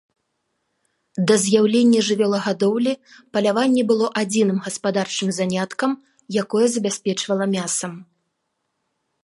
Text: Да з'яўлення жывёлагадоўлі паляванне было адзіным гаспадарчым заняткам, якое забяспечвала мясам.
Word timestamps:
Да 1.31 1.35
з'яўлення 1.43 1.99
жывёлагадоўлі 2.07 2.93
паляванне 3.37 3.83
было 3.91 4.05
адзіным 4.23 4.57
гаспадарчым 4.69 5.29
заняткам, 5.41 5.91
якое 6.45 6.67
забяспечвала 6.77 7.45
мясам. 7.55 7.93